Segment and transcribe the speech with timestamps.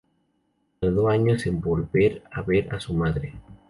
[0.79, 3.35] Tardó años en volver a ver su madre.